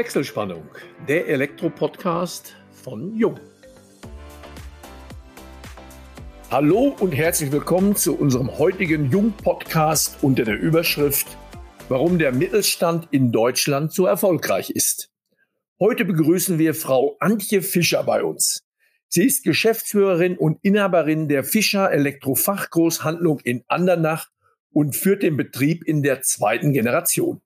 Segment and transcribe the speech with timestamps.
[0.00, 0.62] Wechselspannung,
[1.08, 3.38] der Elektro-Podcast von Jung.
[6.50, 11.36] Hallo und herzlich willkommen zu unserem heutigen Jung-Podcast unter der Überschrift
[11.90, 15.10] Warum der Mittelstand in Deutschland so erfolgreich ist.
[15.78, 18.62] Heute begrüßen wir Frau Antje Fischer bei uns.
[19.08, 24.30] Sie ist Geschäftsführerin und Inhaberin der Fischer Elektrofachgroßhandlung in Andernach
[24.72, 27.42] und führt den Betrieb in der zweiten Generation.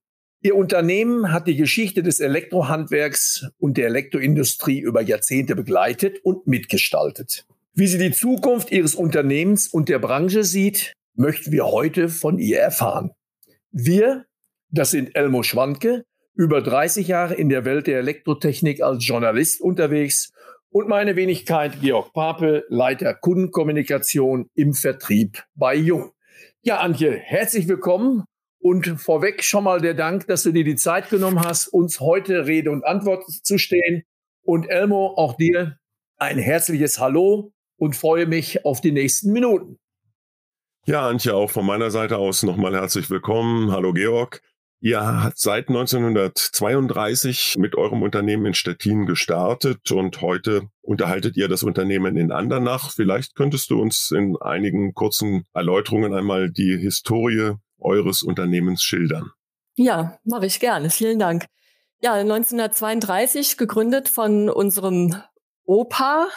[0.46, 7.46] Ihr Unternehmen hat die Geschichte des Elektrohandwerks und der Elektroindustrie über Jahrzehnte begleitet und mitgestaltet.
[7.72, 12.58] Wie sie die Zukunft ihres Unternehmens und der Branche sieht, möchten wir heute von ihr
[12.58, 13.12] erfahren.
[13.72, 14.26] Wir,
[14.68, 20.30] das sind Elmo Schwanke, über 30 Jahre in der Welt der Elektrotechnik als Journalist unterwegs
[20.68, 26.12] und meine Wenigkeit Georg Pape, Leiter Kundenkommunikation im Vertrieb bei Jung.
[26.60, 28.24] Ja, Antje, herzlich willkommen
[28.64, 32.46] und vorweg schon mal der Dank, dass du dir die Zeit genommen hast, uns heute
[32.46, 34.04] Rede und Antwort zu stehen.
[34.42, 35.76] Und Elmo, auch dir
[36.16, 39.78] ein herzliches Hallo und freue mich auf die nächsten Minuten.
[40.86, 43.70] Ja, Antje, auch von meiner Seite aus nochmal herzlich willkommen.
[43.70, 44.40] Hallo Georg.
[44.80, 51.64] Ihr habt seit 1932 mit eurem Unternehmen in Stettin gestartet und heute unterhaltet ihr das
[51.64, 52.92] Unternehmen in Andernach.
[52.92, 59.30] Vielleicht könntest du uns in einigen kurzen Erläuterungen einmal die Historie eures Unternehmens schildern?
[59.76, 60.90] Ja, mache ich gerne.
[60.90, 61.46] Vielen Dank.
[62.00, 65.16] Ja, 1932 gegründet von unserem
[65.64, 66.28] Opa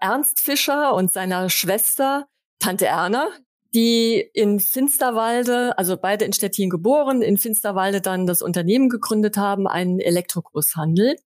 [0.00, 2.26] Ernst Fischer und seiner Schwester
[2.58, 3.28] Tante Erna,
[3.74, 9.66] die in Finsterwalde, also beide in Stettin geboren, in Finsterwalde dann das Unternehmen gegründet haben,
[9.66, 11.16] einen Elektrogroßhandel.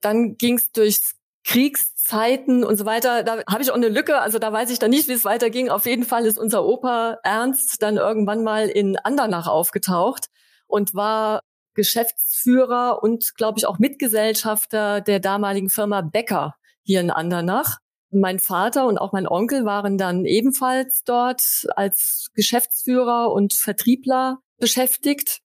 [0.00, 1.14] Dann ging es durchs
[1.44, 4.90] Kriegszeiten und so weiter, da habe ich auch eine Lücke, also da weiß ich dann
[4.90, 5.68] nicht, wie es weiterging.
[5.68, 10.26] Auf jeden Fall ist unser Opa Ernst dann irgendwann mal in Andernach aufgetaucht
[10.66, 11.42] und war
[11.74, 17.78] Geschäftsführer und, glaube ich, auch Mitgesellschafter der damaligen Firma Becker hier in Andernach.
[18.10, 25.40] Mein Vater und auch mein Onkel waren dann ebenfalls dort als Geschäftsführer und Vertriebler beschäftigt.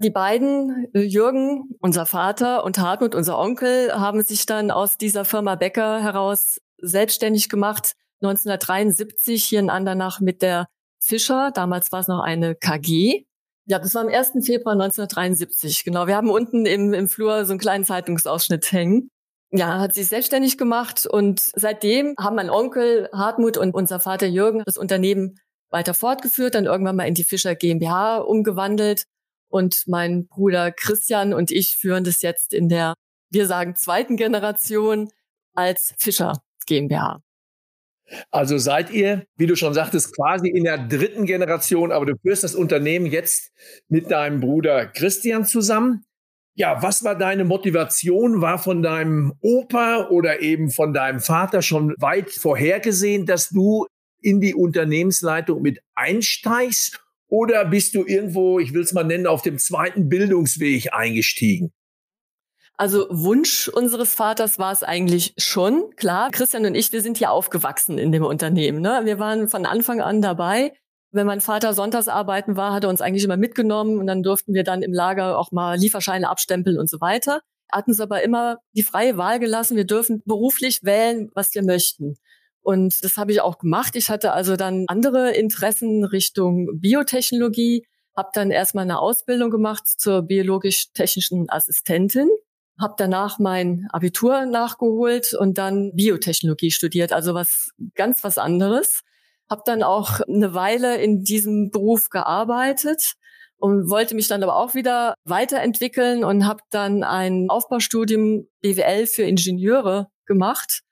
[0.00, 5.24] Die beiden, äh, Jürgen, unser Vater, und Hartmut, unser Onkel, haben sich dann aus dieser
[5.24, 7.94] Firma Becker heraus selbstständig gemacht.
[8.22, 10.68] 1973 hier in Andernach mit der
[11.00, 11.50] Fischer.
[11.52, 13.24] Damals war es noch eine KG.
[13.66, 14.46] Ja, das war am 1.
[14.46, 15.84] Februar 1973.
[15.84, 16.06] Genau.
[16.06, 19.10] Wir haben unten im, im Flur so einen kleinen Zeitungsausschnitt hängen.
[19.50, 24.62] Ja, hat sich selbstständig gemacht und seitdem haben mein Onkel Hartmut und unser Vater Jürgen
[24.64, 29.04] das Unternehmen weiter fortgeführt, dann irgendwann mal in die Fischer GmbH umgewandelt
[29.48, 32.94] und mein Bruder Christian und ich führen das jetzt in der,
[33.30, 35.10] wir sagen, zweiten Generation
[35.54, 37.20] als Fischer GmbH.
[38.30, 42.44] Also seid ihr, wie du schon sagtest, quasi in der dritten Generation, aber du führst
[42.44, 43.52] das Unternehmen jetzt
[43.88, 46.04] mit deinem Bruder Christian zusammen.
[46.54, 48.40] Ja, was war deine Motivation?
[48.40, 53.86] War von deinem Opa oder eben von deinem Vater schon weit vorhergesehen, dass du
[54.20, 57.00] in die Unternehmensleitung mit einsteigst?
[57.28, 61.72] Oder bist du irgendwo, ich will es mal nennen, auf dem zweiten Bildungsweg eingestiegen?
[62.76, 65.90] Also Wunsch unseres Vaters war es eigentlich schon.
[65.96, 68.80] Klar, Christian und ich, wir sind hier aufgewachsen in dem Unternehmen.
[68.80, 69.00] Ne?
[69.04, 70.72] Wir waren von Anfang an dabei.
[71.10, 74.54] Wenn mein Vater sonntags arbeiten war, hat er uns eigentlich immer mitgenommen und dann durften
[74.54, 77.40] wir dann im Lager auch mal Lieferscheine abstempeln und so weiter.
[77.70, 79.76] Er hat uns aber immer die freie Wahl gelassen.
[79.76, 82.16] Wir dürfen beruflich wählen, was wir möchten.
[82.68, 83.96] Und das habe ich auch gemacht.
[83.96, 90.20] Ich hatte also dann andere Interessen Richtung Biotechnologie, habe dann erstmal eine Ausbildung gemacht zur
[90.20, 92.28] biologisch-technischen Assistentin,
[92.78, 99.00] habe danach mein Abitur nachgeholt und dann Biotechnologie studiert, also was ganz was anderes.
[99.48, 103.14] Habe dann auch eine Weile in diesem Beruf gearbeitet
[103.56, 109.22] und wollte mich dann aber auch wieder weiterentwickeln und habe dann ein Aufbaustudium BWL für
[109.22, 110.82] Ingenieure gemacht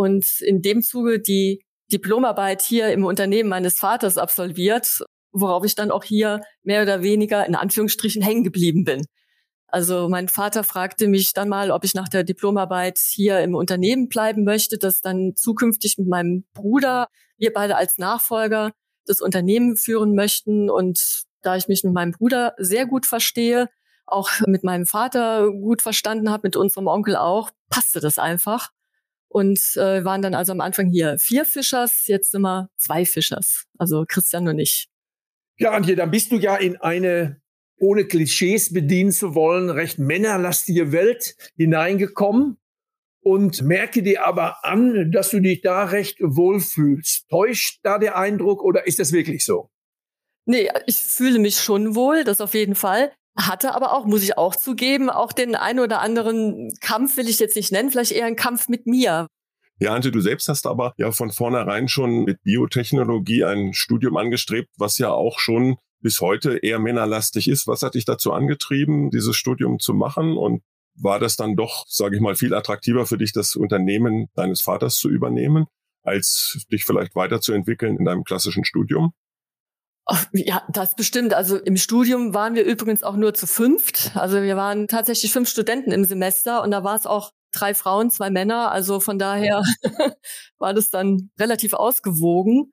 [0.00, 1.62] und in dem Zuge die
[1.92, 7.46] Diplomarbeit hier im Unternehmen meines Vaters absolviert, worauf ich dann auch hier mehr oder weniger
[7.46, 9.04] in Anführungsstrichen hängen geblieben bin.
[9.68, 14.08] Also mein Vater fragte mich dann mal, ob ich nach der Diplomarbeit hier im Unternehmen
[14.08, 18.72] bleiben möchte, das dann zukünftig mit meinem Bruder, wir beide als Nachfolger
[19.04, 20.70] das Unternehmen führen möchten.
[20.70, 23.68] Und da ich mich mit meinem Bruder sehr gut verstehe,
[24.06, 28.70] auch mit meinem Vater gut verstanden habe, mit unserem Onkel auch, passte das einfach
[29.30, 33.64] und äh, waren dann also am Anfang hier vier Fischers, jetzt sind wir zwei Fischers,
[33.78, 34.88] also Christian und ich.
[35.56, 37.40] Ja, Antje, dann bist du ja in eine,
[37.78, 42.58] ohne Klischees bedienen zu wollen, recht männerlastige Welt hineingekommen
[43.22, 47.28] und merke dir aber an, dass du dich da recht wohlfühlst.
[47.28, 49.70] Täuscht da der Eindruck oder ist das wirklich so?
[50.46, 53.12] Nee, ich fühle mich schon wohl, das auf jeden Fall.
[53.36, 57.38] Hatte aber auch, muss ich auch zugeben, auch den ein oder anderen Kampf will ich
[57.38, 59.26] jetzt nicht nennen, vielleicht eher ein Kampf mit mir.
[59.78, 64.68] Ja, Ante, du selbst hast aber ja von vornherein schon mit Biotechnologie ein Studium angestrebt,
[64.76, 67.66] was ja auch schon bis heute eher männerlastig ist.
[67.66, 70.36] Was hat dich dazu angetrieben, dieses Studium zu machen?
[70.36, 70.62] Und
[70.96, 74.96] war das dann doch, sage ich mal, viel attraktiver für dich, das Unternehmen deines Vaters
[74.96, 75.66] zu übernehmen,
[76.02, 79.12] als dich vielleicht weiterzuentwickeln in deinem klassischen Studium?
[80.32, 81.34] Ja, das bestimmt.
[81.34, 84.12] Also im Studium waren wir übrigens auch nur zu fünft.
[84.14, 88.10] Also wir waren tatsächlich fünf Studenten im Semester und da war es auch drei Frauen,
[88.10, 88.70] zwei Männer.
[88.72, 89.62] Also von daher
[90.58, 92.72] war das dann relativ ausgewogen.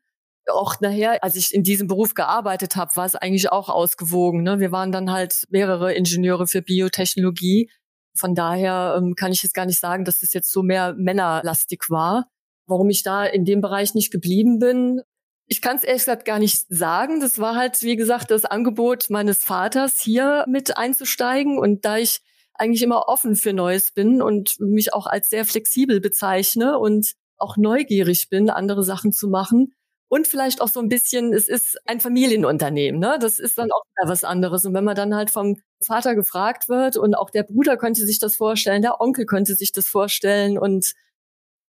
[0.49, 4.43] Auch nachher, als ich in diesem Beruf gearbeitet habe, war es eigentlich auch ausgewogen.
[4.43, 4.59] Ne?
[4.59, 7.69] Wir waren dann halt mehrere Ingenieure für Biotechnologie.
[8.15, 11.83] Von daher ähm, kann ich jetzt gar nicht sagen, dass das jetzt so mehr männerlastig
[11.89, 12.27] war.
[12.65, 15.01] Warum ich da in dem Bereich nicht geblieben bin,
[15.47, 17.19] ich kann es ehrlich gesagt gar nicht sagen.
[17.21, 21.57] Das war halt, wie gesagt, das Angebot meines Vaters, hier mit einzusteigen.
[21.57, 22.19] Und da ich
[22.53, 27.55] eigentlich immer offen für Neues bin und mich auch als sehr flexibel bezeichne und auch
[27.57, 29.73] neugierig bin, andere Sachen zu machen.
[30.09, 33.17] Und vielleicht auch so ein bisschen, es ist ein Familienunternehmen, ne?
[33.19, 34.65] Das ist dann auch wieder was anderes.
[34.65, 38.19] Und wenn man dann halt vom Vater gefragt wird und auch der Bruder könnte sich
[38.19, 40.93] das vorstellen, der Onkel könnte sich das vorstellen und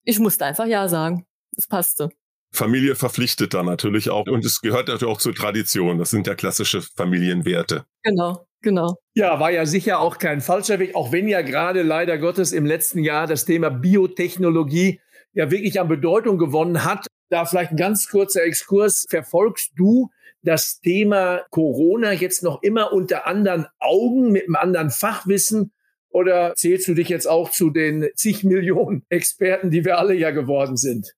[0.04, 1.26] ich musste einfach Ja sagen.
[1.58, 2.10] Es passte.
[2.56, 4.26] Familie verpflichtet da natürlich auch.
[4.28, 6.00] Und es gehört natürlich auch zur Tradition.
[6.00, 7.86] Das sind ja klassische Familienwerte.
[8.04, 8.96] Genau, genau.
[9.14, 12.66] Ja, war ja sicher auch kein falscher Weg, auch wenn ja gerade leider Gottes im
[12.66, 15.00] letzten Jahr das Thema Biotechnologie
[15.34, 17.08] ja wirklich an Bedeutung gewonnen hat.
[17.30, 19.06] Da vielleicht ein ganz kurzer Exkurs.
[19.10, 20.10] Verfolgst du
[20.42, 25.72] das Thema Corona jetzt noch immer unter anderen Augen, mit einem anderen Fachwissen?
[26.10, 30.32] Oder zählst du dich jetzt auch zu den zig Millionen Experten, die wir alle ja
[30.32, 31.14] geworden sind?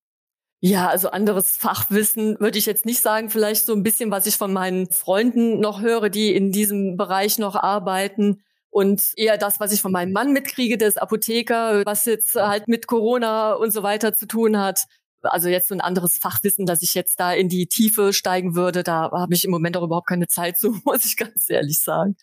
[0.60, 3.30] Ja, also anderes Fachwissen würde ich jetzt nicht sagen.
[3.30, 7.38] Vielleicht so ein bisschen, was ich von meinen Freunden noch höre, die in diesem Bereich
[7.38, 8.42] noch arbeiten.
[8.70, 12.68] Und eher das, was ich von meinem Mann mitkriege, der ist Apotheker, was jetzt halt
[12.68, 14.86] mit Corona und so weiter zu tun hat.
[15.22, 18.84] Also jetzt so ein anderes Fachwissen, dass ich jetzt da in die Tiefe steigen würde,
[18.84, 22.16] da habe ich im Moment auch überhaupt keine Zeit zu, muss ich ganz ehrlich sagen.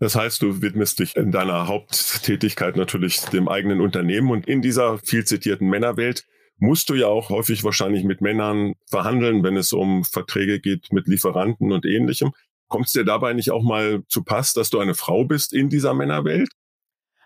[0.00, 4.98] Das heißt, du widmest dich in deiner Haupttätigkeit natürlich dem eigenen Unternehmen und in dieser
[4.98, 6.26] viel zitierten Männerwelt
[6.58, 11.06] musst du ja auch häufig wahrscheinlich mit Männern verhandeln, wenn es um Verträge geht mit
[11.06, 12.32] Lieferanten und ähnlichem.
[12.68, 15.68] Kommt es dir dabei nicht auch mal zu Pass, dass du eine Frau bist in
[15.68, 16.50] dieser Männerwelt?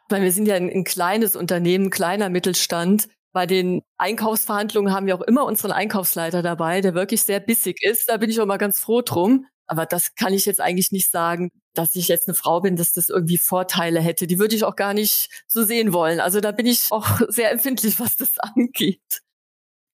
[0.08, 3.08] Weil wir sind ja ein, ein kleines Unternehmen, kleiner Mittelstand.
[3.32, 8.08] Bei den Einkaufsverhandlungen haben wir auch immer unseren Einkaufsleiter dabei, der wirklich sehr bissig ist.
[8.08, 9.46] Da bin ich auch mal ganz froh drum.
[9.66, 12.92] Aber das kann ich jetzt eigentlich nicht sagen, dass ich jetzt eine Frau bin, dass
[12.92, 14.26] das irgendwie Vorteile hätte.
[14.26, 16.20] Die würde ich auch gar nicht so sehen wollen.
[16.20, 19.22] Also da bin ich auch sehr empfindlich, was das angeht.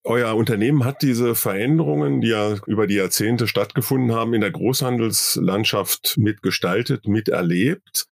[0.06, 6.16] Euer Unternehmen hat diese Veränderungen, die ja über die Jahrzehnte stattgefunden haben, in der Großhandelslandschaft
[6.18, 8.06] mitgestaltet, miterlebt.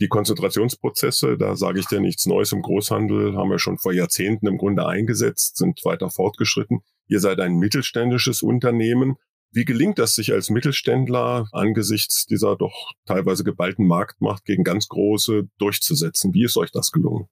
[0.00, 4.46] Die Konzentrationsprozesse, da sage ich dir nichts Neues im Großhandel, haben wir schon vor Jahrzehnten
[4.46, 6.82] im Grunde eingesetzt, sind weiter fortgeschritten.
[7.06, 9.16] Ihr seid ein mittelständisches Unternehmen.
[9.50, 15.48] Wie gelingt das sich als Mittelständler angesichts dieser doch teilweise geballten Marktmacht gegen ganz große
[15.58, 16.34] durchzusetzen?
[16.34, 17.28] Wie ist euch das gelungen?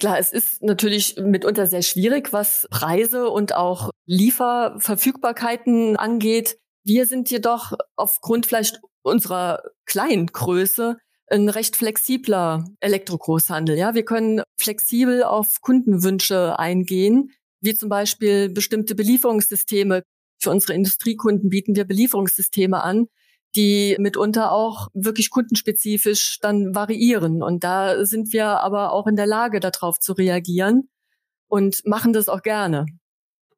[0.00, 6.58] Klar, es ist natürlich mitunter sehr schwierig, was Preise und auch Lieferverfügbarkeiten angeht.
[6.84, 10.98] Wir sind jedoch aufgrund vielleicht unserer kleinen Größe
[11.30, 13.76] ein recht flexibler Elektrogroßhandel.
[13.76, 20.02] Ja, wir können flexibel auf Kundenwünsche eingehen, wie zum Beispiel bestimmte Belieferungssysteme
[20.38, 23.06] für unsere Industriekunden bieten wir Belieferungssysteme an,
[23.56, 27.42] die mitunter auch wirklich kundenspezifisch dann variieren.
[27.42, 30.88] Und da sind wir aber auch in der Lage, darauf zu reagieren
[31.48, 32.86] und machen das auch gerne.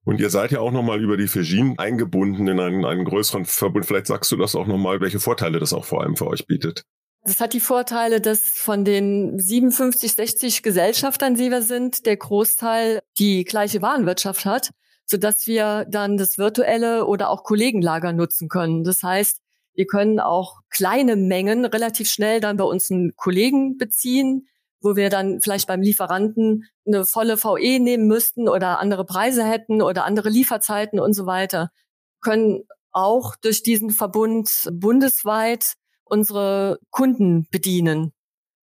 [0.04, 3.84] Und ihr seid ja auch nochmal über die Fegin eingebunden in einen, einen größeren Verbund.
[3.84, 6.84] Vielleicht sagst du das auch nochmal, welche Vorteile das auch vor allem für euch bietet.
[7.22, 13.00] Das hat die Vorteile, dass von den 57, 60 Gesellschaftern, die wir sind, der Großteil
[13.18, 14.70] die gleiche Warenwirtschaft hat
[15.10, 18.84] sodass wir dann das virtuelle oder auch Kollegenlager nutzen können.
[18.84, 19.40] Das heißt,
[19.74, 24.48] wir können auch kleine Mengen relativ schnell dann bei uns einen Kollegen beziehen,
[24.80, 29.82] wo wir dann vielleicht beim Lieferanten eine volle VE nehmen müssten oder andere Preise hätten
[29.82, 31.70] oder andere Lieferzeiten und so weiter.
[32.20, 32.62] Können
[32.92, 35.74] auch durch diesen Verbund bundesweit
[36.04, 38.12] unsere Kunden bedienen.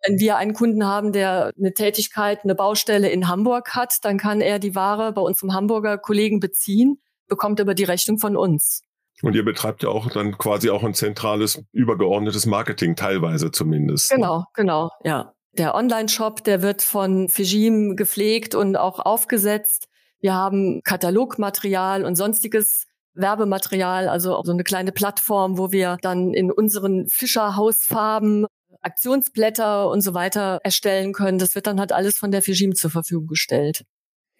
[0.07, 4.41] Wenn wir einen Kunden haben, der eine Tätigkeit, eine Baustelle in Hamburg hat, dann kann
[4.41, 8.83] er die Ware bei unserem Hamburger Kollegen beziehen, bekommt aber die Rechnung von uns.
[9.23, 14.11] Und ihr betreibt ja auch dann quasi auch ein zentrales, übergeordnetes Marketing, teilweise zumindest.
[14.13, 14.17] Ne?
[14.17, 15.33] Genau, genau, ja.
[15.53, 19.89] Der Online-Shop, der wird von Fijim gepflegt und auch aufgesetzt.
[20.21, 26.53] Wir haben Katalogmaterial und sonstiges Werbematerial, also so eine kleine Plattform, wo wir dann in
[26.53, 28.47] unseren Fischerhausfarben
[28.87, 31.39] Aktionsblätter und so weiter erstellen können.
[31.39, 33.85] Das wird dann halt alles von der Fijim zur Verfügung gestellt.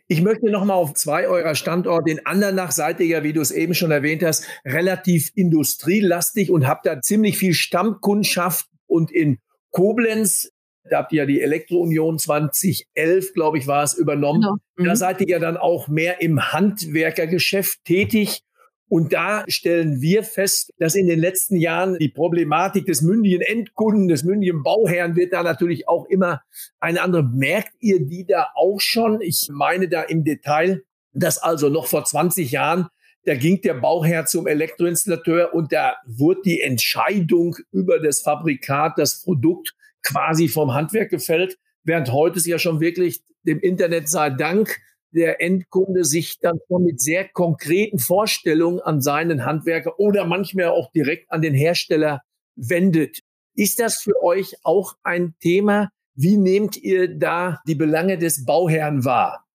[0.09, 2.13] Ich möchte noch mal auf zwei eurer Standorte.
[2.13, 6.69] In Andernach seid ihr ja, wie du es eben schon erwähnt hast, relativ industrielastig und
[6.69, 8.67] habt da ziemlich viel Stammkundschaft.
[8.87, 9.39] Und in
[9.73, 10.53] Koblenz,
[10.89, 14.43] da habt ihr ja die Elektrounion 2011, glaube ich, war es, übernommen.
[14.43, 14.57] Genau.
[14.77, 14.85] Mhm.
[14.85, 18.43] Da seid ihr ja dann auch mehr im Handwerkergeschäft tätig.
[18.89, 24.07] Und da stellen wir fest, dass in den letzten Jahren die Problematik des mündigen Endkunden,
[24.07, 26.43] des mündigen Bauherrn wird da natürlich auch immer
[26.79, 27.25] eine andere.
[27.25, 29.21] Merkt ihr die da auch schon?
[29.21, 32.89] Ich meine da im Detail, dass also noch vor 20 Jahren
[33.27, 39.23] da ging der Bauherr zum Elektroinstallateur und da wurde die Entscheidung über das Fabrikat, das
[39.23, 39.75] Produkt
[40.05, 44.79] quasi vom Handwerk gefällt, während heute es ja schon wirklich dem Internet sei Dank
[45.11, 50.91] der Endkunde sich dann schon mit sehr konkreten Vorstellungen an seinen Handwerker oder manchmal auch
[50.93, 52.23] direkt an den Hersteller
[52.57, 53.21] wendet.
[53.55, 55.91] Ist das für euch auch ein Thema?
[56.15, 59.47] Wie nehmt ihr da die Belange des Bauherrn wahr?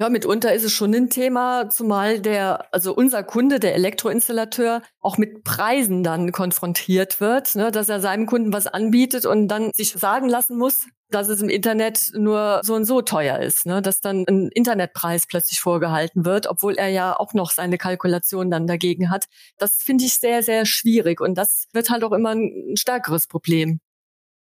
[0.00, 5.16] Ja, mitunter ist es schon ein Thema, zumal der, also unser Kunde, der Elektroinstallateur, auch
[5.16, 9.92] mit Preisen dann konfrontiert wird, ne, dass er seinem Kunden was anbietet und dann sich
[9.92, 13.82] sagen lassen muss, dass es im Internet nur so und so teuer ist, ne?
[13.82, 18.66] dass dann ein Internetpreis plötzlich vorgehalten wird, obwohl er ja auch noch seine Kalkulation dann
[18.66, 19.26] dagegen hat.
[19.58, 23.80] Das finde ich sehr, sehr schwierig und das wird halt auch immer ein stärkeres Problem.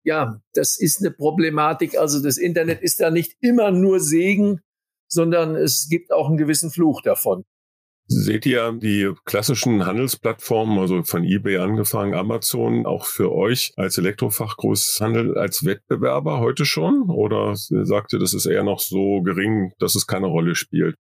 [0.04, 1.98] Ja, das ist eine Problematik.
[1.98, 4.62] Also das Internet ist da nicht immer nur Segen,
[5.08, 7.44] sondern es gibt auch einen gewissen Fluch davon.
[8.12, 15.38] Seht ihr die klassischen Handelsplattformen, also von eBay angefangen, Amazon, auch für euch als Elektrofachgroßhandel
[15.38, 17.12] als Wettbewerber heute schon?
[17.12, 20.96] Oder sagt ihr, das ist eher noch so gering, dass es keine Rolle spielt?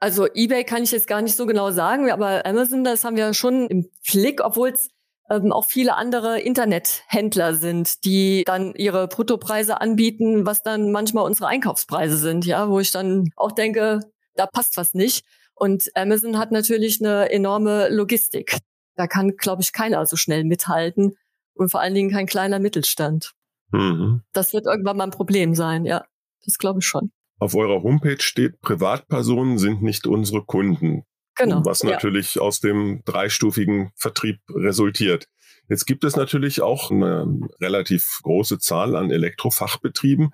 [0.00, 3.32] Also eBay kann ich jetzt gar nicht so genau sagen, aber Amazon, das haben wir
[3.32, 4.90] schon im Blick, obwohl es
[5.30, 11.48] ähm, auch viele andere Internethändler sind, die dann ihre Bruttopreise anbieten, was dann manchmal unsere
[11.48, 14.00] Einkaufspreise sind, ja, wo ich dann auch denke,
[14.34, 15.24] da passt was nicht.
[15.54, 18.58] Und Amazon hat natürlich eine enorme Logistik.
[18.96, 21.16] Da kann, glaube ich, keiner so schnell mithalten
[21.54, 23.32] und vor allen Dingen kein kleiner Mittelstand.
[23.70, 24.22] Mhm.
[24.32, 26.04] Das wird irgendwann mal ein Problem sein, ja.
[26.44, 27.10] Das glaube ich schon.
[27.38, 31.04] Auf eurer Homepage steht, Privatpersonen sind nicht unsere Kunden.
[31.36, 31.64] Genau.
[31.64, 32.42] Was natürlich ja.
[32.42, 35.26] aus dem dreistufigen Vertrieb resultiert.
[35.68, 40.30] Jetzt gibt es natürlich auch eine relativ große Zahl an Elektrofachbetrieben,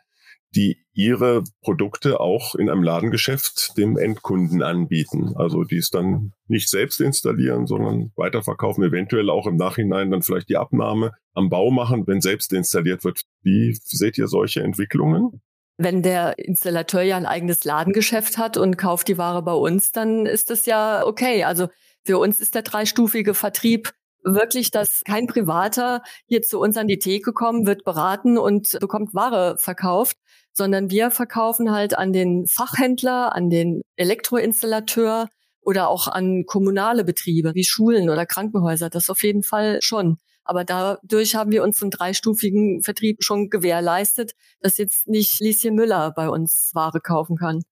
[0.54, 5.32] die ihre Produkte auch in einem Ladengeschäft dem Endkunden anbieten.
[5.36, 10.48] Also die es dann nicht selbst installieren, sondern weiterverkaufen, eventuell auch im Nachhinein dann vielleicht
[10.48, 13.22] die Abnahme am Bau machen, wenn selbst installiert wird.
[13.42, 15.40] Wie seht ihr solche Entwicklungen?
[15.78, 20.26] Wenn der Installateur ja ein eigenes Ladengeschäft hat und kauft die Ware bei uns, dann
[20.26, 21.44] ist das ja okay.
[21.44, 21.68] Also
[22.04, 26.98] für uns ist der dreistufige Vertrieb wirklich, dass kein Privater hier zu uns an die
[26.98, 30.16] Theke kommt, wird beraten und bekommt Ware verkauft,
[30.52, 35.28] sondern wir verkaufen halt an den Fachhändler, an den Elektroinstallateur
[35.62, 38.90] oder auch an kommunale Betriebe wie Schulen oder Krankenhäuser.
[38.90, 40.18] Das auf jeden Fall schon.
[40.44, 46.28] Aber dadurch haben wir unseren dreistufigen Vertrieb schon gewährleistet, dass jetzt nicht Lieschen Müller bei
[46.28, 47.62] uns Ware kaufen kann.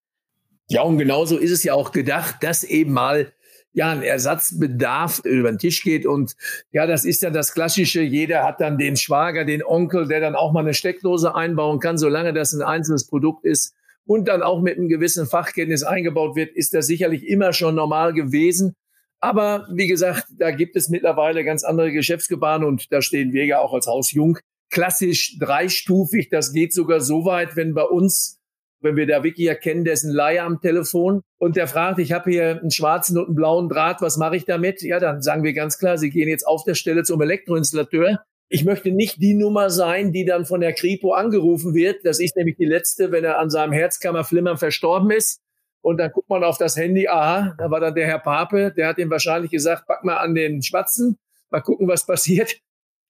[0.68, 3.32] Ja, und genauso ist es ja auch gedacht, dass eben mal
[3.78, 6.04] ja, ein Ersatzbedarf über den Tisch geht.
[6.04, 6.34] Und
[6.72, 8.02] ja, das ist ja das Klassische.
[8.02, 11.96] Jeder hat dann den Schwager, den Onkel, der dann auch mal eine Steckdose einbauen kann,
[11.96, 16.56] solange das ein einzelnes Produkt ist und dann auch mit einem gewissen Fachkenntnis eingebaut wird,
[16.56, 18.74] ist das sicherlich immer schon normal gewesen.
[19.20, 23.60] Aber wie gesagt, da gibt es mittlerweile ganz andere Geschäftsgebaren und da stehen wir ja
[23.60, 24.38] auch als Haus Jung
[24.70, 26.30] klassisch dreistufig.
[26.30, 28.37] Das geht sogar so weit, wenn bei uns
[28.80, 32.12] wenn wir da Vicky erkennen, der ist ein Laie am Telefon und der fragt, ich
[32.12, 34.82] habe hier einen schwarzen und einen blauen Draht, was mache ich damit?
[34.82, 38.20] Ja, dann sagen wir ganz klar, Sie gehen jetzt auf der Stelle zum Elektroinstallateur.
[38.48, 42.04] Ich möchte nicht die Nummer sein, die dann von der Kripo angerufen wird.
[42.04, 45.40] Das ist nämlich die letzte, wenn er an seinem Herzkammerflimmern verstorben ist.
[45.80, 48.88] Und dann guckt man auf das Handy, aha, da war dann der Herr Pape, der
[48.88, 51.18] hat ihm wahrscheinlich gesagt, pack mal an den Schwatzen,
[51.50, 52.56] mal gucken, was passiert.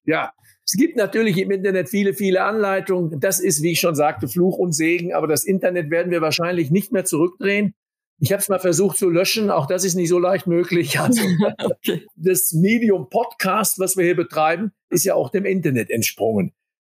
[0.04, 0.32] Ja,
[0.70, 3.20] es gibt natürlich im Internet viele, viele Anleitungen.
[3.20, 5.14] Das ist, wie ich schon sagte, Fluch und Segen.
[5.14, 7.72] Aber das Internet werden wir wahrscheinlich nicht mehr zurückdrehen.
[8.20, 9.50] Ich habe es mal versucht zu löschen.
[9.50, 10.98] Auch das ist nicht so leicht möglich.
[11.00, 11.22] Also
[11.64, 12.04] okay.
[12.16, 16.52] das Medium Podcast, was wir hier betreiben, ist ja auch dem Internet entsprungen.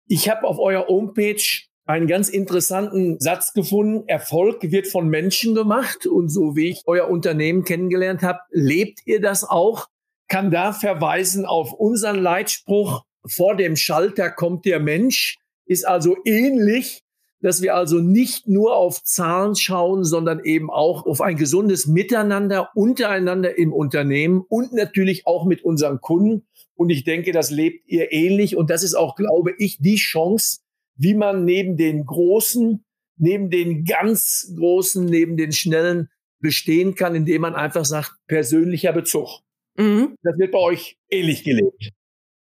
[0.07, 1.41] Ich habe auf eurer Homepage
[1.87, 4.07] einen ganz interessanten Satz gefunden.
[4.07, 6.05] Erfolg wird von Menschen gemacht.
[6.05, 9.87] Und so wie ich euer Unternehmen kennengelernt habe, lebt ihr das auch?
[10.27, 17.03] Kann da verweisen auf unseren Leitspruch, vor dem Schalter kommt der Mensch, ist also ähnlich
[17.43, 22.69] dass wir also nicht nur auf Zahlen schauen, sondern eben auch auf ein gesundes Miteinander
[22.73, 26.47] untereinander im Unternehmen und natürlich auch mit unseren Kunden.
[26.73, 28.55] Und ich denke, das lebt ihr ähnlich.
[28.55, 30.61] Und das ist auch, glaube ich, die Chance,
[30.95, 32.85] wie man neben den großen,
[33.17, 39.41] neben den ganz großen, neben den schnellen bestehen kann, indem man einfach sagt, persönlicher Bezug.
[39.75, 40.15] Mhm.
[40.23, 41.91] Das wird bei euch ähnlich gelebt.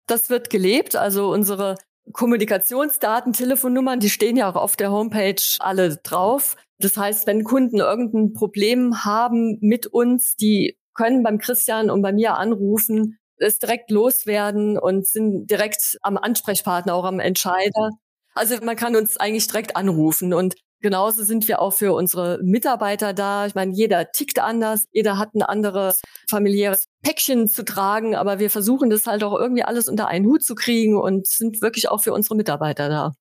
[0.06, 0.96] Das wird gelebt.
[0.96, 1.76] Also unsere
[2.12, 6.56] Kommunikationsdaten, Telefonnummern, die stehen ja auch auf der Homepage alle drauf.
[6.78, 12.12] Das heißt, wenn Kunden irgendein Problem haben mit uns, die können beim Christian und bei
[12.12, 17.90] mir anrufen, es direkt loswerden und sind direkt am Ansprechpartner, auch am Entscheider.
[18.34, 23.14] Also man kann uns eigentlich direkt anrufen und Genauso sind wir auch für unsere Mitarbeiter
[23.14, 23.46] da.
[23.46, 28.50] Ich meine, jeder tickt anders, jeder hat ein anderes familiäres Päckchen zu tragen, aber wir
[28.50, 32.02] versuchen das halt auch irgendwie alles unter einen Hut zu kriegen und sind wirklich auch
[32.02, 33.12] für unsere Mitarbeiter da.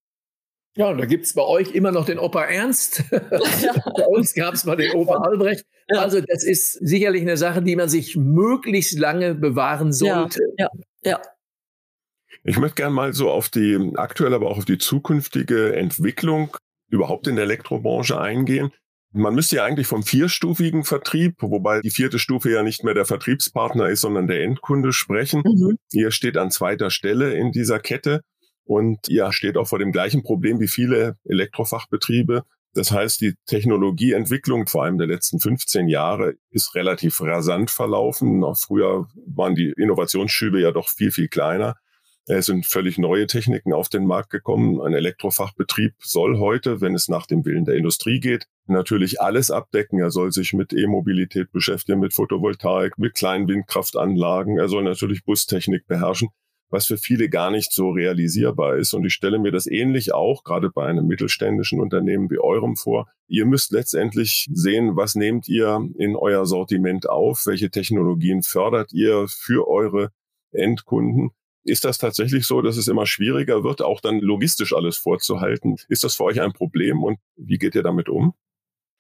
[0.76, 3.04] Ja, und da gibt's bei euch immer noch den Opa Ernst.
[3.12, 3.20] Ja.
[3.96, 5.66] bei uns gab's mal den Opa Albrecht.
[5.90, 6.02] Ja.
[6.02, 10.40] Also das ist sicherlich eine Sache, die man sich möglichst lange bewahren sollte.
[10.58, 10.70] Ja,
[11.04, 11.12] ja.
[11.12, 11.22] ja.
[12.44, 16.58] Ich möchte gerne mal so auf die aktuelle, aber auch auf die zukünftige Entwicklung
[16.92, 18.72] überhaupt in der Elektrobranche eingehen.
[19.14, 23.06] Man müsste ja eigentlich vom vierstufigen Vertrieb, wobei die vierte Stufe ja nicht mehr der
[23.06, 25.42] Vertriebspartner ist, sondern der Endkunde sprechen.
[25.44, 25.78] Mhm.
[25.92, 28.22] Ihr steht an zweiter Stelle in dieser Kette
[28.64, 32.44] und ihr steht auch vor dem gleichen Problem wie viele Elektrofachbetriebe.
[32.74, 38.40] Das heißt, die Technologieentwicklung, vor allem der letzten 15 Jahre, ist relativ rasant verlaufen.
[38.40, 41.76] Noch früher waren die Innovationsschübe ja doch viel, viel kleiner.
[42.34, 44.80] Es sind völlig neue Techniken auf den Markt gekommen.
[44.80, 50.00] Ein Elektrofachbetrieb soll heute, wenn es nach dem Willen der Industrie geht, natürlich alles abdecken.
[50.00, 54.58] Er soll sich mit E-Mobilität beschäftigen, mit Photovoltaik, mit kleinen Windkraftanlagen.
[54.58, 56.30] Er soll natürlich Bustechnik beherrschen,
[56.70, 58.94] was für viele gar nicht so realisierbar ist.
[58.94, 63.10] Und ich stelle mir das ähnlich auch gerade bei einem mittelständischen Unternehmen wie eurem vor.
[63.28, 67.46] Ihr müsst letztendlich sehen, was nehmt ihr in euer Sortiment auf?
[67.46, 70.12] Welche Technologien fördert ihr für eure
[70.54, 71.32] Endkunden?
[71.64, 75.76] Ist das tatsächlich so, dass es immer schwieriger wird, auch dann logistisch alles vorzuhalten?
[75.90, 78.34] Ist das für euch ein Problem und wie geht ihr damit um?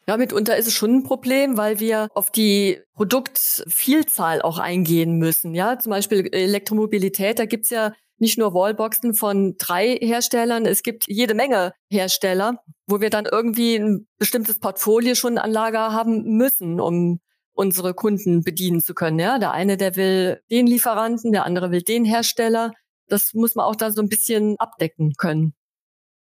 [0.07, 5.53] Ja, mitunter ist es schon ein Problem, weil wir auf die Produktvielzahl auch eingehen müssen.
[5.53, 11.05] Ja, zum Beispiel Elektromobilität, da gibt's ja nicht nur Wallboxen von drei Herstellern, es gibt
[11.07, 16.79] jede Menge Hersteller, wo wir dann irgendwie ein bestimmtes Portfolio schon an Lager haben müssen,
[16.79, 17.19] um
[17.53, 19.19] unsere Kunden bedienen zu können.
[19.19, 22.71] Ja, der eine, der will den Lieferanten, der andere will den Hersteller.
[23.07, 25.53] Das muss man auch da so ein bisschen abdecken können.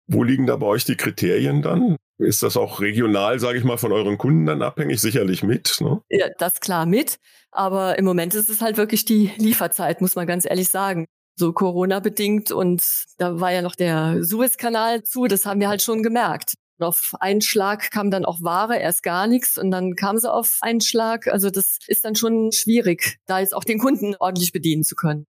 [0.07, 1.97] Wo liegen da bei euch die Kriterien dann?
[2.17, 5.01] Ist das auch regional, sage ich mal, von euren Kunden dann abhängig?
[5.01, 5.77] Sicherlich mit.
[5.81, 6.01] Ne?
[6.09, 7.17] Ja, das klar mit.
[7.51, 11.07] Aber im Moment ist es halt wirklich die Lieferzeit, muss man ganz ehrlich sagen.
[11.37, 12.81] So Corona-bedingt und
[13.17, 16.53] da war ja noch der Suezkanal zu, das haben wir halt schon gemerkt.
[16.77, 20.31] Und auf einen Schlag kam dann auch Ware, erst gar nichts und dann kam sie
[20.31, 21.27] auf einen Schlag.
[21.27, 25.25] Also das ist dann schon schwierig, da jetzt auch den Kunden ordentlich bedienen zu können.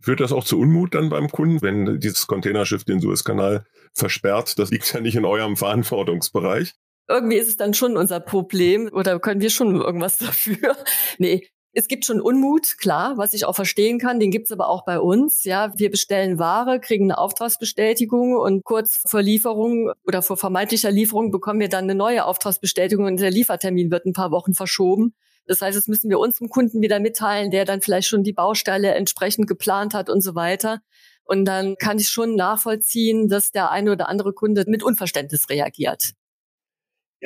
[0.00, 4.58] Führt das auch zu Unmut dann beim Kunden, wenn dieses Containerschiff den Suezkanal versperrt?
[4.58, 6.74] Das liegt ja nicht in eurem Verantwortungsbereich.
[7.06, 10.76] Irgendwie ist es dann schon unser Problem oder können wir schon irgendwas dafür?
[11.18, 14.20] Nee, es gibt schon Unmut, klar, was ich auch verstehen kann.
[14.20, 15.44] Den gibt's aber auch bei uns.
[15.44, 21.30] Ja, wir bestellen Ware, kriegen eine Auftragsbestätigung und kurz vor Lieferung oder vor vermeintlicher Lieferung
[21.30, 25.14] bekommen wir dann eine neue Auftragsbestätigung und der Liefertermin wird ein paar Wochen verschoben.
[25.46, 28.94] Das heißt, das müssen wir unserem Kunden wieder mitteilen, der dann vielleicht schon die Baustelle
[28.94, 30.80] entsprechend geplant hat und so weiter.
[31.24, 36.12] Und dann kann ich schon nachvollziehen, dass der eine oder andere Kunde mit Unverständnis reagiert.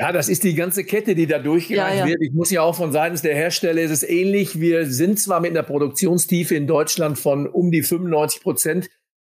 [0.01, 2.07] Ja, das ist die ganze Kette, die da durchgereicht ja, ja.
[2.07, 2.23] wird.
[2.23, 4.61] Ich muss ja auch von seitens der Hersteller ist es ähnlich.
[4.61, 8.91] Wir sind zwar mit einer Produktionstiefe in Deutschland von um die 95 Prozent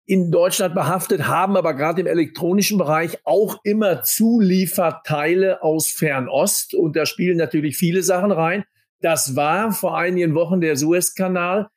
[0.07, 6.75] in Deutschland behaftet, haben aber gerade im elektronischen Bereich auch immer Zulieferteile aus Fernost.
[6.75, 8.65] Und da spielen natürlich viele Sachen rein.
[9.01, 11.71] Das war vor einigen Wochen der Suezkanal.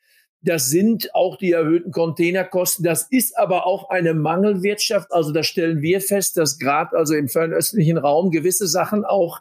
[0.45, 2.85] Das sind auch die erhöhten Containerkosten.
[2.85, 5.11] Das ist aber auch eine Mangelwirtschaft.
[5.11, 9.39] Also da stellen wir fest, dass gerade also im fernöstlichen Raum gewisse Sachen auch,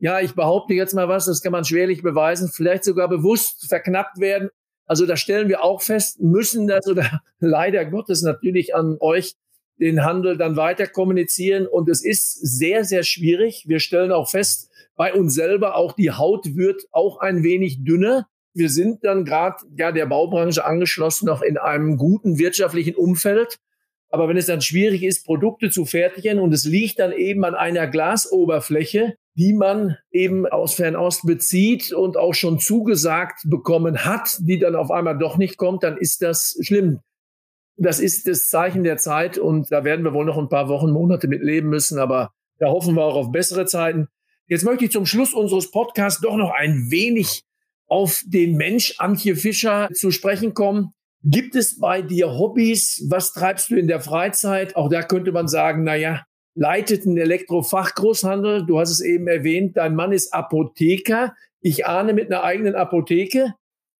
[0.00, 4.20] ja, ich behaupte jetzt mal was, das kann man schwerlich beweisen, vielleicht sogar bewusst verknappt
[4.20, 4.50] werden.
[4.84, 9.36] Also da stellen wir auch fest, müssen das oder leider Gottes natürlich an euch
[9.80, 11.66] den Handel dann weiter kommunizieren.
[11.66, 13.64] Und es ist sehr, sehr schwierig.
[13.66, 18.28] Wir stellen auch fest, bei uns selber auch die Haut wird auch ein wenig dünner
[18.54, 23.58] wir sind dann gerade ja der Baubranche angeschlossen, noch in einem guten wirtschaftlichen Umfeld.
[24.08, 27.56] Aber wenn es dann schwierig ist, Produkte zu fertigen und es liegt dann eben an
[27.56, 34.60] einer Glasoberfläche, die man eben aus Fernost bezieht und auch schon zugesagt bekommen hat, die
[34.60, 37.00] dann auf einmal doch nicht kommt, dann ist das schlimm.
[37.76, 40.92] Das ist das Zeichen der Zeit und da werden wir wohl noch ein paar Wochen,
[40.92, 44.06] Monate mit leben müssen, aber da hoffen wir auch auf bessere Zeiten.
[44.46, 47.42] Jetzt möchte ich zum Schluss unseres Podcasts doch noch ein wenig
[47.86, 50.92] auf den Mensch Antje Fischer zu sprechen kommen.
[51.22, 53.06] Gibt es bei dir Hobbys?
[53.08, 54.76] Was treibst du in der Freizeit?
[54.76, 58.66] Auch da könnte man sagen, na ja, leitet einen Elektrofachgroßhandel.
[58.66, 61.34] Du hast es eben erwähnt, dein Mann ist Apotheker.
[61.60, 63.54] Ich ahne mit einer eigenen Apotheke.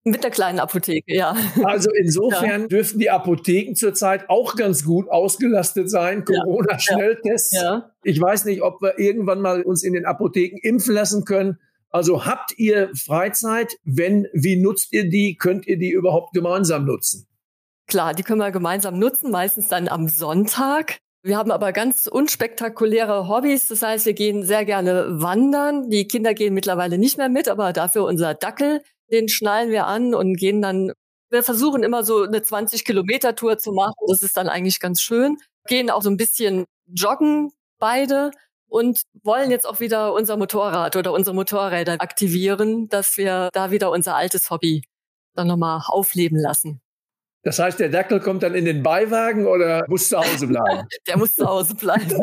[0.07, 1.35] Mit der kleinen Apotheke, ja.
[1.63, 2.67] Also insofern ja.
[2.69, 6.27] dürften die Apotheken zurzeit auch ganz gut ausgelastet sein.
[6.27, 7.53] Corona-Schnelltests.
[7.53, 7.63] Ja.
[7.63, 7.91] ja.
[8.03, 11.59] Ich weiß nicht, ob wir irgendwann mal uns in den Apotheken impfen lassen können.
[11.95, 13.77] Also habt ihr Freizeit?
[13.85, 15.37] Wenn, wie nutzt ihr die?
[15.37, 17.29] Könnt ihr die überhaupt gemeinsam nutzen?
[17.87, 20.99] Klar, die können wir gemeinsam nutzen, meistens dann am Sonntag.
[21.23, 23.69] Wir haben aber ganz unspektakuläre Hobbys.
[23.69, 25.89] Das heißt, wir gehen sehr gerne wandern.
[25.89, 30.17] Die Kinder gehen mittlerweile nicht mehr mit, aber dafür unser Dackel, den schnallen wir an
[30.17, 30.91] und gehen dann,
[31.31, 33.95] wir versuchen immer so eine 20 Kilometer Tour zu machen.
[34.09, 35.37] Das ist dann eigentlich ganz schön.
[35.69, 38.33] Gehen auch so ein bisschen joggen beide
[38.75, 43.93] und wollen jetzt auch wieder unser Motorrad oder unsere Motorräder aktivieren, dass wir da wieder
[43.93, 44.83] unser altes Hobby
[45.37, 46.81] dann nochmal aufleben lassen.
[47.45, 50.89] Das heißt, der Dackel kommt dann in den Beiwagen oder muss zu Hause bleiben?
[51.07, 52.21] der muss zu Hause bleiben.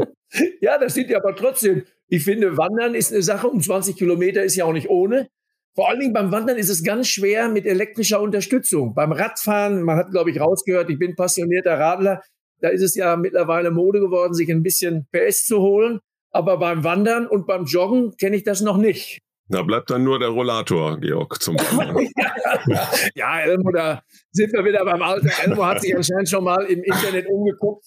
[0.62, 1.84] ja, das sieht ja aber trotzdem.
[2.08, 3.48] Ich finde, Wandern ist eine Sache.
[3.48, 5.28] Um 20 Kilometer ist ja auch nicht ohne.
[5.74, 8.94] Vor allen Dingen beim Wandern ist es ganz schwer mit elektrischer Unterstützung.
[8.94, 12.22] Beim Radfahren, man hat, glaube ich, rausgehört, ich bin passionierter Radler.
[12.60, 16.00] Da ist es ja mittlerweile Mode geworden, sich ein bisschen PS zu holen.
[16.32, 19.18] Aber beim Wandern und beim Joggen kenne ich das noch nicht.
[19.48, 21.56] Da bleibt dann nur der Rollator, Georg, zum
[23.16, 25.28] Ja, Elmo, da sind wir wieder beim Alter.
[25.42, 27.86] Elmo hat sich anscheinend schon mal im Internet umgeguckt,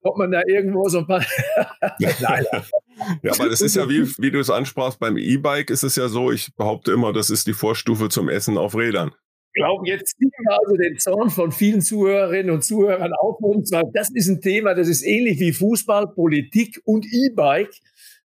[0.00, 1.22] ob man da irgendwo so ein paar.
[1.98, 2.46] Nein.
[3.22, 6.08] Ja, aber es ist ja, wie, wie du es ansprachst, beim E-Bike ist es ja
[6.08, 9.14] so, ich behaupte immer, das ist die Vorstufe zum Essen auf Rädern.
[9.54, 13.84] Glaube, jetzt ziehen wir also den Zorn von vielen Zuhörerinnen und Zuhörern auf uns, weil
[13.92, 17.72] das ist ein Thema, das ist ähnlich wie Fußball, Politik und E-Bike.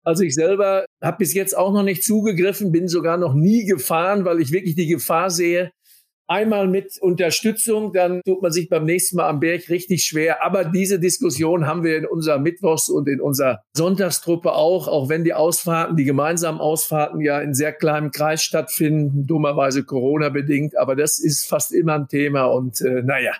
[0.04, 4.24] Also ich selber habe bis jetzt auch noch nicht zugegriffen, bin sogar noch nie gefahren,
[4.24, 5.72] weil ich wirklich die Gefahr sehe.
[6.28, 10.44] Einmal mit Unterstützung, dann tut man sich beim nächsten Mal am Berg richtig schwer.
[10.44, 15.22] Aber diese Diskussion haben wir in unserer Mittwochs- und in unserer Sonntagstruppe auch, auch wenn
[15.22, 20.76] die Ausfahrten, die gemeinsamen Ausfahrten ja in sehr kleinem Kreis stattfinden, dummerweise Corona-bedingt.
[20.76, 23.32] Aber das ist fast immer ein Thema und äh, naja,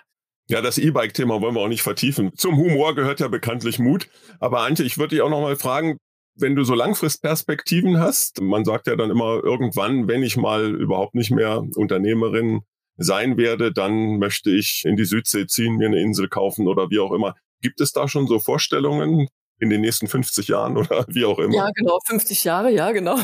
[0.49, 2.31] ja, das E-Bike-Thema wollen wir auch nicht vertiefen.
[2.37, 4.07] Zum Humor gehört ja bekanntlich Mut.
[4.39, 5.97] Aber Antje, ich würde dich auch noch mal fragen,
[6.35, 11.15] wenn du so Langfristperspektiven hast, man sagt ja dann immer irgendwann, wenn ich mal überhaupt
[11.15, 12.61] nicht mehr Unternehmerin
[12.97, 16.99] sein werde, dann möchte ich in die Südsee ziehen, mir eine Insel kaufen oder wie
[16.99, 17.35] auch immer.
[17.61, 19.27] Gibt es da schon so Vorstellungen
[19.59, 21.55] in den nächsten 50 Jahren oder wie auch immer?
[21.55, 23.17] Ja, genau, 50 Jahre, ja, genau.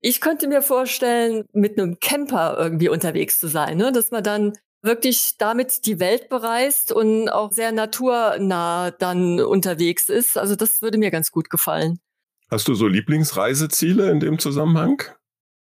[0.00, 3.92] Ich könnte mir vorstellen, mit einem Camper irgendwie unterwegs zu sein, ne?
[3.92, 10.36] dass man dann wirklich damit die Welt bereist und auch sehr naturnah dann unterwegs ist.
[10.36, 12.00] Also das würde mir ganz gut gefallen.
[12.50, 15.02] Hast du so Lieblingsreiseziele in dem Zusammenhang?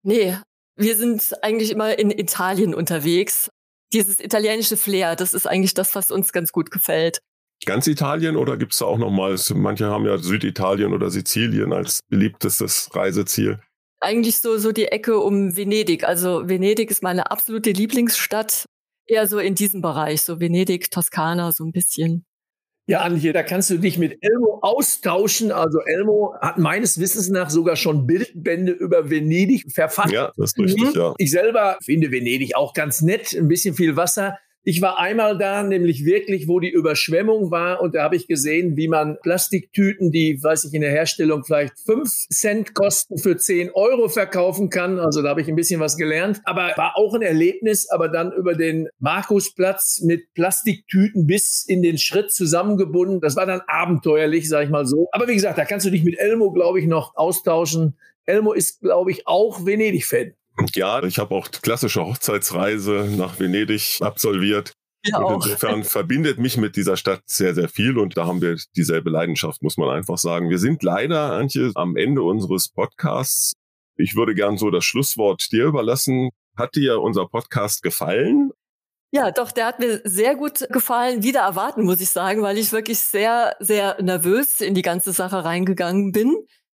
[0.03, 0.37] Nee,
[0.77, 3.51] wir sind eigentlich immer in Italien unterwegs.
[3.93, 7.21] Dieses italienische Flair, das ist eigentlich das, was uns ganz gut gefällt.
[7.65, 12.01] Ganz Italien oder gibt es da auch nochmals, manche haben ja Süditalien oder Sizilien als
[12.09, 13.61] beliebtestes Reiseziel?
[14.01, 16.03] Eigentlich so, so die Ecke um Venedig.
[16.03, 18.65] Also Venedig ist meine absolute Lieblingsstadt.
[19.07, 22.25] Eher so in diesem Bereich, so Venedig, Toskana, so ein bisschen.
[22.93, 25.51] Ja, Antje, da kannst du dich mit Elmo austauschen.
[25.51, 30.13] Also Elmo hat meines Wissens nach sogar schon Bildbände über Venedig verfasst.
[30.13, 31.01] Ja, das ist richtig, mhm.
[31.01, 31.15] ja.
[31.17, 34.37] Ich selber finde Venedig auch ganz nett, ein bisschen viel Wasser.
[34.65, 37.81] Ich war einmal da, nämlich wirklich, wo die Überschwemmung war.
[37.81, 41.81] Und da habe ich gesehen, wie man Plastiktüten, die, weiß ich, in der Herstellung vielleicht
[41.85, 45.01] fünf Cent kosten, für zehn Euro verkaufen kann.
[45.01, 46.41] Also da habe ich ein bisschen was gelernt.
[46.45, 51.99] Aber war auch ein Erlebnis, aber dann über den Markusplatz mit Plastiktüten bis in den
[51.99, 53.21] Schritt zusammengebunden.
[53.21, 55.09] Das war dann abenteuerlich, sage ich mal so.
[55.11, 57.97] Aber wie gesagt, da kannst du dich mit Elmo, glaube ich, noch austauschen.
[58.27, 60.35] Elmo ist, glaube ich, auch Venedig-Fan.
[60.75, 64.73] Ja, ich habe auch klassische Hochzeitsreise nach Venedig absolviert.
[65.05, 68.57] Ja, und insofern verbindet mich mit dieser Stadt sehr, sehr viel und da haben wir
[68.77, 70.49] dieselbe Leidenschaft, muss man einfach sagen.
[70.49, 73.55] Wir sind leider, Antje, am Ende unseres Podcasts.
[73.97, 76.31] Ich würde gern so das Schlusswort dir überlassen.
[76.57, 78.53] Hat dir unser Podcast gefallen?
[79.11, 81.23] Ja, doch, der hat mir sehr gut gefallen.
[81.23, 85.45] Wieder erwarten, muss ich sagen, weil ich wirklich sehr, sehr nervös in die ganze Sache
[85.45, 86.35] reingegangen bin.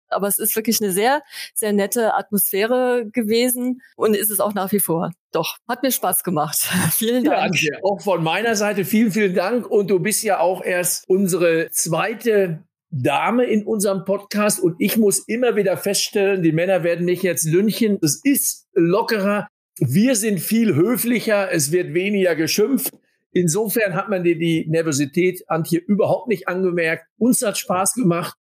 [0.09, 1.21] Aber es ist wirklich eine sehr,
[1.53, 5.11] sehr nette Atmosphäre gewesen und ist es auch nach wie vor.
[5.31, 6.57] Doch, hat mir Spaß gemacht.
[6.91, 7.61] vielen Dank.
[7.61, 9.69] Ja, auch von meiner Seite vielen, vielen Dank.
[9.69, 15.19] Und du bist ja auch erst unsere zweite Dame in unserem Podcast und ich muss
[15.19, 17.99] immer wieder feststellen, die Männer werden mich jetzt lünchen.
[18.01, 19.47] Es ist lockerer.
[19.79, 21.51] Wir sind viel höflicher.
[21.51, 22.93] Es wird weniger geschimpft.
[23.31, 27.05] Insofern hat man dir die Nervosität, Antje, überhaupt nicht angemerkt.
[27.17, 28.35] Uns hat Spaß gemacht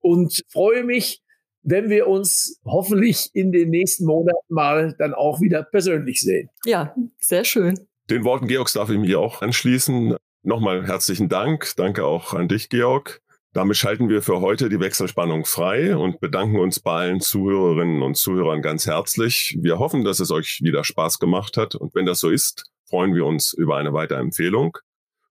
[0.00, 1.22] und freue mich,
[1.62, 6.48] wenn wir uns hoffentlich in den nächsten Monaten mal dann auch wieder persönlich sehen.
[6.64, 7.78] Ja, sehr schön.
[8.10, 10.16] Den Worten Georgs darf ich mich auch anschließen.
[10.42, 11.72] Nochmal herzlichen Dank.
[11.76, 13.20] Danke auch an dich, Georg.
[13.52, 18.16] Damit schalten wir für heute die Wechselspannung frei und bedanken uns bei allen Zuhörerinnen und
[18.16, 19.58] Zuhörern ganz herzlich.
[19.60, 23.14] Wir hoffen, dass es euch wieder Spaß gemacht hat und wenn das so ist, freuen
[23.14, 24.78] wir uns über eine Weiterempfehlung.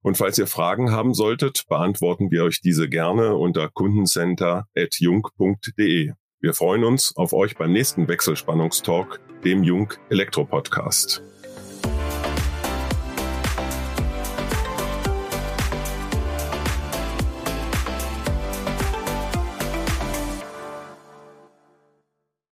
[0.01, 6.11] Und falls ihr Fragen haben solltet, beantworten wir euch diese gerne unter kundencenter.jung.de.
[6.39, 11.23] Wir freuen uns auf euch beim nächsten Wechselspannungstalk, dem Jung Elektro Podcast.